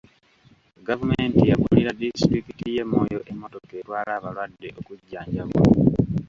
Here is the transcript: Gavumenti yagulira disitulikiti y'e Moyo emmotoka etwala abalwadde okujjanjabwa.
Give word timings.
Gavumenti 0.87 1.41
yagulira 1.51 1.97
disitulikiti 1.99 2.65
y'e 2.75 2.83
Moyo 2.91 3.19
emmotoka 3.31 3.71
etwala 3.79 4.11
abalwadde 4.17 4.69
okujjanjabwa. 4.79 5.61